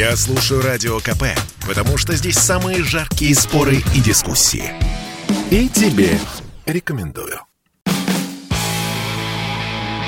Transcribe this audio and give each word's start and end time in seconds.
Я 0.00 0.16
слушаю 0.16 0.62
Радио 0.62 0.98
КП, 0.98 1.24
потому 1.68 1.98
что 1.98 2.16
здесь 2.16 2.38
самые 2.38 2.82
жаркие 2.82 3.34
споры 3.34 3.82
и 3.94 4.00
дискуссии. 4.00 4.72
И 5.50 5.68
тебе 5.68 6.18
рекомендую. 6.64 7.38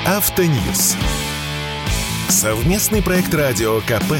Автоньюз. 0.03 0.95
Совместный 2.27 3.03
проект 3.03 3.35
Радио 3.35 3.81
КП. 3.81 4.13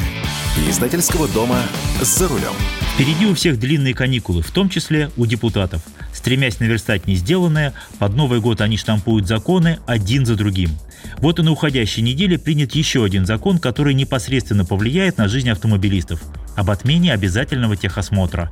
Издательского 0.69 1.27
дома 1.27 1.63
«За 2.01 2.27
рулем». 2.27 2.53
Впереди 2.93 3.25
у 3.25 3.33
всех 3.33 3.59
длинные 3.59 3.95
каникулы, 3.95 4.43
в 4.43 4.51
том 4.51 4.69
числе 4.69 5.09
у 5.17 5.25
депутатов. 5.25 5.81
Стремясь 6.13 6.59
наверстать 6.59 7.07
не 7.07 7.15
сделанное, 7.15 7.73
под 7.97 8.15
Новый 8.15 8.39
год 8.39 8.61
они 8.61 8.77
штампуют 8.77 9.27
законы 9.27 9.79
один 9.87 10.27
за 10.27 10.35
другим. 10.35 10.69
Вот 11.17 11.39
и 11.39 11.41
на 11.41 11.51
уходящей 11.51 12.03
неделе 12.03 12.37
принят 12.37 12.75
еще 12.75 13.03
один 13.03 13.25
закон, 13.25 13.57
который 13.57 13.95
непосредственно 13.95 14.63
повлияет 14.63 15.17
на 15.17 15.27
жизнь 15.27 15.49
автомобилистов– 15.49 16.21
об 16.55 16.69
отмене 16.69 17.13
обязательного 17.13 17.75
техосмотра. 17.75 18.51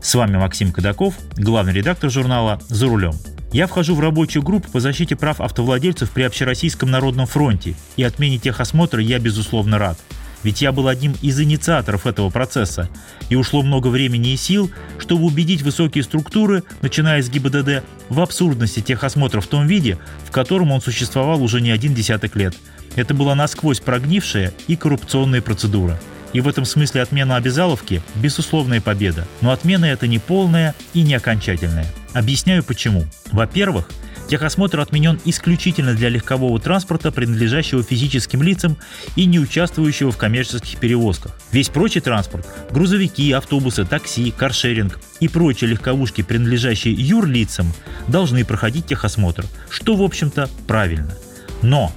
С 0.00 0.14
вами 0.14 0.38
Максим 0.38 0.72
Кадаков, 0.72 1.14
главный 1.36 1.74
редактор 1.74 2.10
журнала 2.10 2.58
«За 2.68 2.86
рулем». 2.86 3.12
Я 3.52 3.66
вхожу 3.66 3.94
в 3.94 4.00
рабочую 4.00 4.42
группу 4.42 4.70
по 4.70 4.80
защите 4.80 5.16
прав 5.16 5.42
автовладельцев 5.42 6.10
при 6.12 6.22
Общероссийском 6.22 6.90
народном 6.90 7.26
фронте, 7.26 7.74
и 7.96 8.02
отмене 8.02 8.38
техосмотра 8.38 9.02
я, 9.02 9.18
безусловно, 9.18 9.76
рад– 9.76 9.98
ведь 10.46 10.62
я 10.62 10.70
был 10.70 10.86
одним 10.86 11.16
из 11.22 11.40
инициаторов 11.40 12.06
этого 12.06 12.30
процесса, 12.30 12.88
и 13.30 13.34
ушло 13.34 13.62
много 13.62 13.88
времени 13.88 14.32
и 14.32 14.36
сил, 14.36 14.70
чтобы 14.96 15.24
убедить 15.24 15.62
высокие 15.62 16.04
структуры, 16.04 16.62
начиная 16.82 17.20
с 17.20 17.28
ГИБДД, 17.28 17.82
в 18.10 18.20
абсурдности 18.20 18.78
техосмотра 18.78 19.40
в 19.40 19.48
том 19.48 19.66
виде, 19.66 19.98
в 20.24 20.30
котором 20.30 20.70
он 20.70 20.80
существовал 20.80 21.42
уже 21.42 21.60
не 21.60 21.72
один 21.72 21.94
десяток 21.94 22.36
лет. 22.36 22.54
Это 22.94 23.12
была 23.12 23.34
насквозь 23.34 23.80
прогнившая 23.80 24.52
и 24.68 24.76
коррупционная 24.76 25.42
процедура. 25.42 25.98
И 26.32 26.40
в 26.40 26.46
этом 26.46 26.64
смысле 26.64 27.02
отмена 27.02 27.34
обязаловки– 27.34 28.00
безусловная 28.14 28.80
победа. 28.80 29.26
Но 29.40 29.50
отмена 29.50 29.86
это 29.86 30.06
не 30.06 30.20
полная 30.20 30.76
и 30.94 31.02
не 31.02 31.16
окончательная. 31.16 31.92
Объясняю 32.14 32.62
почему. 32.62 33.04
Во-первых, 33.32 33.90
Техосмотр 34.28 34.80
отменен 34.80 35.20
исключительно 35.24 35.94
для 35.94 36.08
легкового 36.08 36.58
транспорта, 36.58 37.12
принадлежащего 37.12 37.82
физическим 37.82 38.42
лицам 38.42 38.76
и 39.14 39.24
не 39.24 39.38
участвующего 39.38 40.10
в 40.10 40.16
коммерческих 40.16 40.78
перевозках. 40.78 41.32
Весь 41.52 41.68
прочий 41.68 42.00
транспорт– 42.00 42.46
грузовики, 42.70 43.30
автобусы, 43.32 43.84
такси, 43.84 44.32
каршеринг 44.36 44.98
и 45.20 45.28
прочие 45.28 45.70
легковушки, 45.70 46.22
принадлежащие 46.22 46.94
юрлицам, 46.94 47.72
должны 48.08 48.44
проходить 48.44 48.86
техосмотр, 48.86 49.44
что, 49.70 49.94
в 49.94 50.02
общем-то, 50.02 50.48
правильно. 50.66 51.14
Но 51.62 51.92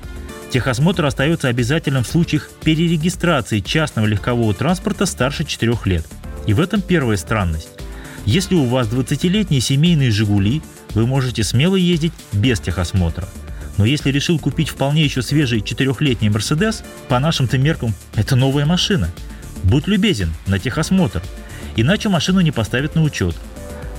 Техосмотр 0.49 1.05
остается 1.05 1.47
обязательным 1.47 2.03
в 2.03 2.07
случаях 2.07 2.49
перерегистрации 2.63 3.59
частного 3.59 4.07
легкового 4.07 4.53
транспорта 4.53 5.05
старше 5.05 5.45
4 5.45 5.77
лет. 5.85 6.05
И 6.47 6.53
в 6.53 6.59
этом 6.59 6.81
первая 6.81 7.17
странность. 7.17 7.69
Если 8.25 8.55
у 8.55 8.65
вас 8.65 8.87
20-летние 8.87 9.61
семейные 9.61 10.11
«Жигули», 10.11 10.61
вы 10.93 11.07
можете 11.07 11.43
смело 11.43 11.75
ездить 11.75 12.13
без 12.33 12.59
техосмотра. 12.59 13.27
Но 13.77 13.85
если 13.85 14.11
решил 14.11 14.39
купить 14.39 14.69
вполне 14.69 15.03
еще 15.03 15.21
свежий 15.21 15.61
четырехлетний 15.61 16.29
Мерседес, 16.29 16.83
по 17.07 17.19
нашим-то 17.19 17.57
меркам 17.57 17.93
это 18.15 18.35
новая 18.35 18.65
машина. 18.65 19.09
Будь 19.63 19.87
любезен, 19.87 20.33
на 20.47 20.59
техосмотр. 20.59 21.21
Иначе 21.75 22.09
машину 22.09 22.41
не 22.41 22.51
поставят 22.51 22.95
на 22.95 23.03
учет. 23.03 23.35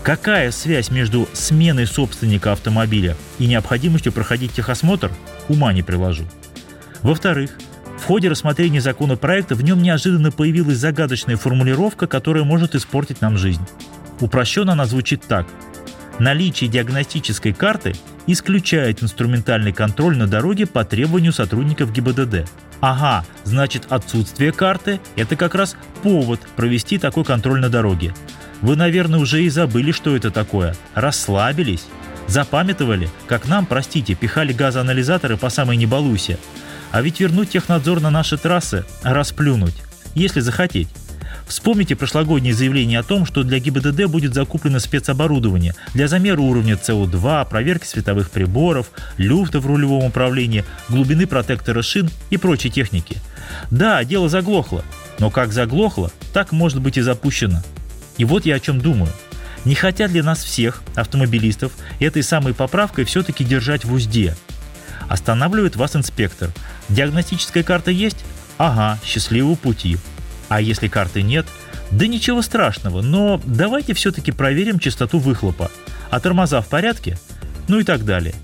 Какая 0.03 0.51
связь 0.51 0.91
между 0.91 1.29
сменой 1.33 1.87
собственника 1.87 2.53
автомобиля 2.53 3.17
и 3.39 3.47
необходимостью 3.47 4.13
проходить 4.13 4.53
техосмотр, 4.53 5.11
ума 5.49 5.73
не 5.73 5.83
приложу. 5.83 6.25
Во-вторых, 7.03 7.51
в 8.01 8.05
ходе 8.05 8.29
рассмотрения 8.29 8.81
законопроекта 8.81 9.55
в 9.55 9.63
нем 9.63 9.83
неожиданно 9.83 10.31
появилась 10.33 10.79
загадочная 10.79 11.37
формулировка, 11.37 12.07
которая 12.07 12.45
может 12.45 12.75
испортить 12.75 13.21
нам 13.21 13.37
жизнь. 13.37 13.63
Упрощенно 14.21 14.73
она 14.73 14.87
звучит 14.87 15.23
так– 15.23 15.47
Наличие 16.21 16.69
диагностической 16.69 17.55
карты 17.55 17.95
исключает 18.27 19.03
инструментальный 19.03 19.73
контроль 19.73 20.19
на 20.19 20.27
дороге 20.27 20.67
по 20.67 20.85
требованию 20.85 21.33
сотрудников 21.33 21.93
ГИБДД. 21.93 22.47
Ага, 22.83 23.25
значит 23.45 23.87
отсутствие 23.89 24.53
карты– 24.53 25.01
это 25.17 25.35
как 25.35 25.55
раз 25.55 25.77
повод 26.03 26.39
провести 26.57 26.99
такой 26.99 27.25
контроль 27.25 27.61
на 27.61 27.71
дороге. 27.71 28.15
Вы, 28.61 28.77
наверное, 28.77 29.19
уже 29.19 29.43
и 29.43 29.49
забыли, 29.49 29.93
что 29.93 30.15
это 30.15 30.31
такое. 30.31 30.77
Расслабились. 30.95 31.87
Запамятовали, 32.27 33.09
как 33.27 33.49
нам, 33.49 33.65
простите, 33.65 34.15
пихали 34.15 34.53
газоанализаторы 34.53 35.39
по 35.39 35.49
самой 35.49 35.79
не 35.79 35.87
балуйся. 35.87 36.39
А 36.91 37.03
ведь 37.03 37.21
вернуть 37.21 37.51
технадзор 37.51 38.01
на 38.01 38.11
наши 38.11 38.37
трассы– 38.37 38.85
расплюнуть, 39.03 39.77
если 40.15 40.41
захотеть. 40.41 40.89
Вспомните 41.47 41.97
прошлогоднее 41.97 42.55
заявление 42.55 43.01
о 43.01 43.03
том, 43.03 43.27
что 43.27 43.43
для 43.43 43.59
ГИБДД 43.59 44.07
будет 44.07 44.35
закуплено 44.35 44.79
спецоборудование 44.79 45.75
для 45.95 46.07
замера 46.07 46.41
уровня 46.41 46.75
СО2, 46.75 47.49
проверки 47.49 47.87
световых 47.87 48.31
приборов, 48.31 48.91
люфта 49.17 49.59
в 49.59 49.67
рулевом 49.67 50.05
управлении, 50.05 50.65
глубины 50.89 51.27
протектора 51.27 51.83
шин 51.83 52.09
и 52.31 52.37
прочей 52.37 52.71
техники. 52.71 53.17
Да, 53.71 54.05
дело 54.05 54.29
заглохло, 54.29 54.85
но 55.19 55.31
как 55.31 55.53
заглохло, 55.53 56.13
так 56.33 56.53
может 56.53 56.81
быть 56.81 56.99
и 56.99 57.03
запущено. 57.03 57.63
И 58.17 58.25
вот 58.25 58.47
я 58.47 58.57
о 58.57 58.61
чем 58.61 58.81
думаю. 58.81 59.13
Не 59.65 59.75
хотят 59.75 60.11
ли 60.13 60.23
нас 60.23 60.43
всех, 60.43 60.83
автомобилистов, 60.95 61.73
этой 61.99 62.23
самой 62.23 62.55
поправкой 62.55 63.05
все-таки 63.05 63.45
держать 63.45 63.85
в 63.85 63.93
узде? 63.93 64.37
Останавливает 65.09 65.75
вас 65.75 65.97
инспектор. 65.97 66.51
Диагностическая 66.91 67.63
карта 67.63 67.91
есть? 67.91 68.25
Ага, 68.59 68.99
счастливого 69.05 69.55
пути. 69.55 69.97
А 70.49 70.61
если 70.61 70.89
карты 70.89 71.23
нет, 71.23 71.47
да 71.91 72.07
ничего 72.07 72.43
страшного, 72.43 73.01
но 73.03 73.41
давайте 73.45 73.95
все-таки 73.95 74.33
проверим 74.33 74.79
частоту 74.79 75.19
выхлопа. 75.19 75.71
А 76.11 76.21
тормоза 76.21 76.61
в 76.61 76.69
порядке? 76.69 77.19
Ну 77.69 77.79
и 77.79 77.85
так 77.85 78.05
далее. 78.05 78.35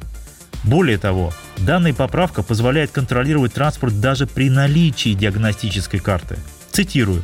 Более 0.65 0.99
того, 0.99 1.33
данная 1.59 1.93
поправка 1.93 2.43
позволяет 2.43 2.91
контролировать 2.91 3.53
транспорт 3.55 4.01
даже 4.01 4.27
при 4.27 4.51
наличии 4.51 5.15
диагностической 5.15 6.01
карты. 6.01 6.39
Цитирую. 6.73 7.23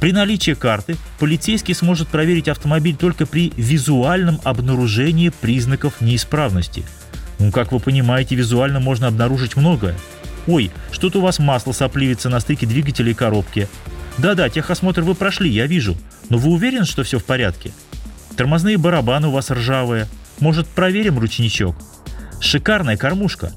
При 0.00 0.12
наличии 0.12 0.54
карты 0.54 0.96
полицейский 1.18 1.74
сможет 1.74 2.08
проверить 2.08 2.48
автомобиль 2.48 2.96
только 2.96 3.26
при 3.26 3.52
визуальном 3.56 4.40
обнаружении 4.44 5.30
признаков 5.30 6.00
неисправности. 6.00 6.84
Ну, 7.40 7.50
как 7.50 7.72
вы 7.72 7.80
понимаете, 7.80 8.36
визуально 8.36 8.78
можно 8.78 9.08
обнаружить 9.08 9.56
многое. 9.56 9.96
Ой, 10.48 10.70
что-то 10.90 11.18
у 11.18 11.22
вас 11.22 11.38
масло 11.38 11.72
сопливится 11.72 12.30
на 12.30 12.40
стыке 12.40 12.66
двигателя 12.66 13.10
и 13.10 13.14
коробки. 13.14 13.68
Да-да, 14.16 14.48
техосмотр 14.48 15.02
вы 15.02 15.14
прошли, 15.14 15.50
я 15.50 15.66
вижу. 15.66 15.94
Но 16.30 16.38
вы 16.38 16.50
уверены, 16.50 16.86
что 16.86 17.04
все 17.04 17.18
в 17.18 17.24
порядке? 17.24 17.70
Тормозные 18.34 18.78
барабаны 18.78 19.28
у 19.28 19.32
вас 19.32 19.50
ржавые. 19.50 20.08
Может, 20.40 20.66
проверим 20.66 21.18
ручничок? 21.18 21.76
Шикарная 22.40 22.96
кормушка. 22.96 23.52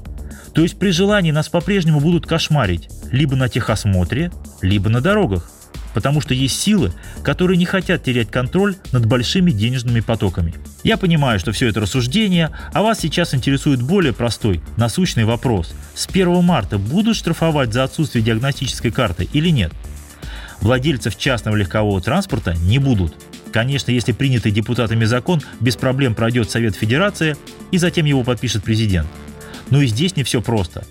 То 0.54 0.62
есть 0.62 0.78
при 0.78 0.90
желании 0.90 1.30
нас 1.30 1.48
по-прежнему 1.48 1.98
будут 1.98 2.26
кошмарить 2.26 2.90
либо 3.10 3.36
на 3.36 3.48
техосмотре, 3.48 4.30
либо 4.60 4.90
на 4.90 5.00
дорогах. 5.00 5.50
Потому 5.94 6.20
что 6.20 6.34
есть 6.34 6.60
силы, 6.60 6.92
которые 7.22 7.56
не 7.56 7.64
хотят 7.64 8.02
терять 8.02 8.30
контроль 8.30 8.76
над 8.92 9.06
большими 9.06 9.50
денежными 9.50 10.00
потоками. 10.00 10.54
Я 10.82 10.96
понимаю, 10.96 11.38
что 11.38 11.52
все 11.52 11.68
это 11.68 11.80
рассуждение, 11.80 12.50
а 12.72 12.82
вас 12.82 13.00
сейчас 13.00 13.34
интересует 13.34 13.82
более 13.82 14.12
простой, 14.12 14.62
насущный 14.76 15.24
вопрос. 15.24 15.74
С 15.94 16.06
1 16.06 16.42
марта 16.42 16.78
будут 16.78 17.16
штрафовать 17.16 17.72
за 17.72 17.84
отсутствие 17.84 18.24
диагностической 18.24 18.90
карты 18.90 19.28
или 19.32 19.50
нет? 19.50 19.72
владельцев 20.62 21.18
частного 21.18 21.56
легкового 21.56 22.00
транспорта 22.00 22.54
не 22.54 22.78
будут. 22.78 23.14
Конечно, 23.52 23.90
если 23.90 24.12
принятый 24.12 24.52
депутатами 24.52 25.04
закон 25.04 25.42
без 25.60 25.76
проблем 25.76 26.14
пройдет 26.14 26.50
Совет 26.50 26.74
Федерации 26.74 27.36
и 27.70 27.78
затем 27.78 28.06
его 28.06 28.22
подпишет 28.22 28.64
президент. 28.64 29.08
Но 29.70 29.82
и 29.82 29.86
здесь 29.86 30.16
не 30.16 30.22
все 30.22 30.40
просто. 30.40 30.84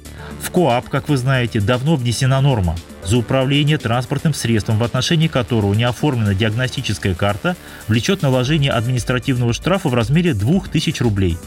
В 0.52 0.54
КОАП, 0.54 0.90
как 0.90 1.08
вы 1.08 1.16
знаете, 1.16 1.62
давно 1.62 1.96
внесена 1.96 2.42
норма. 2.42 2.76
За 3.06 3.16
управление 3.18 3.78
транспортным 3.78 4.34
средством, 4.34 4.80
в 4.80 4.84
отношении 4.84 5.30
которого 5.30 5.74
не 5.74 5.86
оформлена 5.86 6.34
диагностическая 6.34 7.16
карта, 7.16 7.56
влечет 7.88 8.22
наложение 8.22 8.74
административного 8.74 9.54
штрафа 9.54 9.88
в 9.88 9.94
размере 9.94 10.34
2000 10.34 11.04
рублей. 11.04 11.38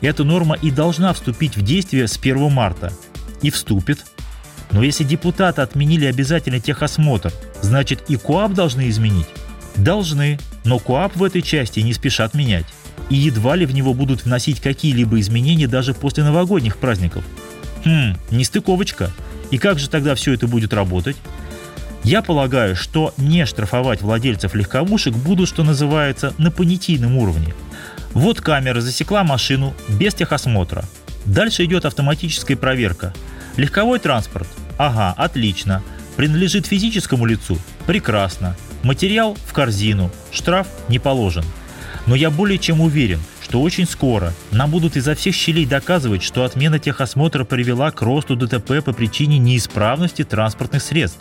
Эта 0.00 0.24
норма 0.24 0.56
и 0.62 0.70
должна 0.70 1.12
вступить 1.12 1.58
в 1.58 1.62
действие 1.62 2.08
с 2.08 2.16
1 2.16 2.50
марта. 2.50 2.90
И 3.42 3.50
вступит 3.50 4.06
но 4.70 4.82
если 4.82 5.04
депутаты 5.04 5.62
отменили 5.62 6.06
обязательный 6.06 6.60
техосмотр, 6.60 7.32
значит 7.62 8.04
и 8.08 8.16
КОАП 8.16 8.52
должны 8.52 8.88
изменить? 8.88 9.26
Должны, 9.76 10.38
но 10.64 10.78
КОАП 10.78 11.16
в 11.16 11.24
этой 11.24 11.42
части 11.42 11.80
не 11.80 11.92
спешат 11.94 12.34
менять. 12.34 12.66
И 13.08 13.14
едва 13.14 13.56
ли 13.56 13.64
в 13.64 13.72
него 13.72 13.94
будут 13.94 14.24
вносить 14.24 14.60
какие-либо 14.60 15.18
изменения 15.20 15.66
даже 15.66 15.94
после 15.94 16.24
новогодних 16.24 16.76
праздников. 16.76 17.24
Хм, 17.84 18.16
нестыковочка. 18.30 19.10
И 19.50 19.58
как 19.58 19.78
же 19.78 19.88
тогда 19.88 20.14
все 20.14 20.34
это 20.34 20.46
будет 20.46 20.72
работать? 20.72 21.16
Я 22.04 22.22
полагаю, 22.22 22.76
что 22.76 23.12
не 23.16 23.44
штрафовать 23.46 24.02
владельцев 24.02 24.54
легковушек 24.54 25.14
будут, 25.14 25.48
что 25.48 25.64
называется, 25.64 26.34
на 26.38 26.50
понятийном 26.50 27.16
уровне. 27.16 27.54
Вот 28.12 28.40
камера 28.40 28.80
засекла 28.80 29.24
машину 29.24 29.74
без 29.88 30.14
техосмотра. 30.14 30.84
Дальше 31.24 31.64
идет 31.64 31.84
автоматическая 31.84 32.56
проверка– 32.56 33.12
Легковой 33.58 33.98
транспорт. 33.98 34.46
Ага, 34.78 35.12
отлично. 35.16 35.82
принадлежит 36.16 36.66
физическому 36.66 37.26
лицу? 37.26 37.58
Прекрасно. 37.88 38.56
Материал 38.84 39.36
в 39.46 39.52
корзину, 39.52 40.12
штраф 40.30 40.68
не 40.88 41.00
положен. 41.00 41.44
Но 42.06 42.14
я 42.14 42.30
более 42.30 42.58
чем 42.58 42.80
уверен, 42.80 43.18
что 43.48 43.62
очень 43.62 43.86
скоро 43.86 44.34
нам 44.50 44.70
будут 44.70 44.96
изо 44.96 45.14
всех 45.14 45.34
щелей 45.34 45.64
доказывать, 45.64 46.22
что 46.22 46.44
отмена 46.44 46.78
техосмотра 46.78 47.44
привела 47.44 47.90
к 47.90 48.02
росту 48.02 48.36
ДТП 48.36 48.84
по 48.84 48.92
причине 48.92 49.38
неисправности 49.38 50.22
транспортных 50.22 50.82
средств. 50.82 51.20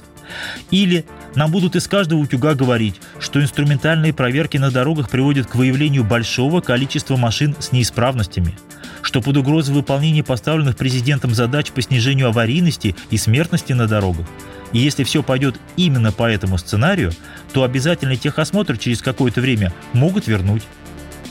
Или 0.70 1.06
нам 1.36 1.52
будут 1.52 1.78
из 1.78 1.88
каждого 1.88 2.20
утюга 2.20 2.54
говорить, 2.54 3.00
что 3.20 3.42
инструментальные 3.42 4.12
проверки 4.12 4.58
на 4.58 4.72
дорогах 4.72 5.10
приводят 5.10 5.48
к 5.48 5.56
выявлению 5.56 6.04
большого 6.04 6.60
количества 6.60 7.16
машин 7.16 7.56
с 7.60 7.72
неисправностями, 7.72 8.58
что 9.04 9.22
под 9.22 9.38
угрозой 9.38 9.74
выполнения 9.74 10.24
поставленных 10.24 10.76
президентом 10.76 11.34
задач 11.34 11.72
по 11.72 11.82
снижению 11.82 12.28
аварийности 12.28 12.94
и 13.10 13.16
смертности 13.16 13.72
на 13.72 13.88
дорогах. 13.88 14.28
И 14.74 14.80
если 14.80 15.06
все 15.06 15.24
пойдет 15.24 15.56
именно 15.78 16.12
по 16.12 16.30
этому 16.30 16.58
сценарию, 16.58 17.14
то 17.54 17.64
обязательный 17.64 18.18
техосмотр 18.18 18.78
через 18.78 19.02
какое-то 19.02 19.40
время 19.40 19.72
могут 19.94 20.28
вернуть 20.28 20.64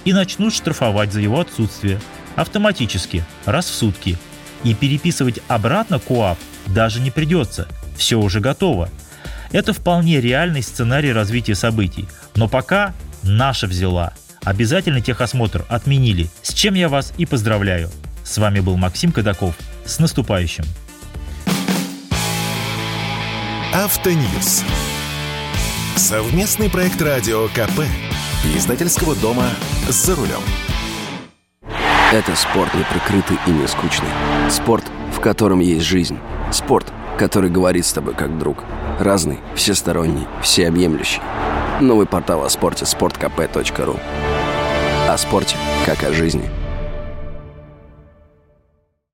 и 0.06 0.14
начнут 0.14 0.55
штрафовать 0.55 1.12
за 1.12 1.20
его 1.20 1.41
отсутствие 1.41 2.00
автоматически, 2.37 3.25
раз 3.44 3.67
в 3.67 3.75
сутки. 3.75 4.17
И 4.62 4.73
переписывать 4.73 5.41
обратно 5.49 5.99
КОАП 5.99 6.38
даже 6.69 7.00
не 7.00 7.11
придется, 7.11 7.69
все 7.97 8.19
уже 8.19 8.41
готово. 8.41 8.88
Это 9.53 9.73
вполне 9.73 10.20
реальный 10.20 10.62
сценарий 10.62 11.12
развития 11.12 11.55
событий, 11.55 12.08
но 12.35 12.49
пока 12.49 12.94
наша 13.23 13.67
взяла. 13.67 14.14
Обязательный 14.44 15.03
техосмотр 15.03 15.64
отменили, 15.69 16.29
с 16.43 16.55
чем 16.55 16.75
я 16.75 16.88
вас 16.88 17.12
и 17.19 17.26
поздравляю. 17.26 17.91
С 18.25 18.38
вами 18.38 18.61
был 18.61 18.76
Максим 18.76 19.12
Кадаков. 19.12 19.56
С 19.85 19.99
наступающим! 19.99 20.64
Автоньюз. 23.73 24.62
Совместный 25.97 26.70
проект 26.70 27.00
радио 27.03 27.49
КП. 27.49 27.82
Издательского 28.54 29.14
дома 29.16 29.44
«За 29.88 30.14
рулем». 30.14 30.40
Это 32.12 32.37
спорт 32.37 32.72
не 32.75 32.84
прикрытый 32.84 33.38
и 33.46 33.50
не 33.50 33.66
скучный. 33.66 34.08
Спорт, 34.48 34.84
в 35.12 35.20
котором 35.20 35.60
есть 35.60 35.84
жизнь. 35.84 36.19
Спорт, 36.52 36.93
который 37.19 37.50
говорит 37.50 37.84
с 37.84 37.93
тобой 37.93 38.14
как 38.14 38.38
друг. 38.38 38.58
Разный, 39.00 39.40
всесторонний, 39.54 40.26
всеобъемлющий. 40.43 41.20
Новый 41.81 42.06
портал 42.06 42.44
о 42.44 42.48
спорте– 42.48 42.84
sportkp.ru 42.87 44.00
О 45.08 45.19
спорте, 45.19 45.56
как 45.84 46.04
о 46.04 46.12
жизни– 46.12 46.48